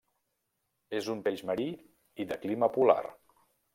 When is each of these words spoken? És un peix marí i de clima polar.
És 0.99 1.09
un 1.13 1.21
peix 1.27 1.43
marí 1.49 1.67
i 2.25 2.29
de 2.33 2.39
clima 2.47 2.71
polar. 2.79 3.01